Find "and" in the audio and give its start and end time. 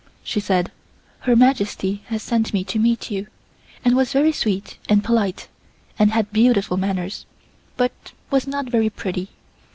3.85-3.95, 4.89-5.03, 5.99-6.11